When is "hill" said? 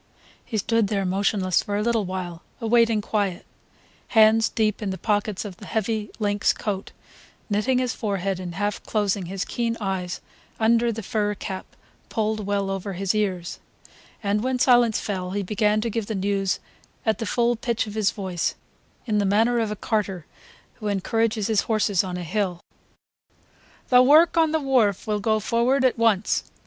22.23-22.59